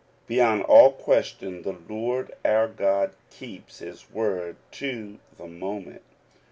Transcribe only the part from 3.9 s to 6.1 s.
word to the moment.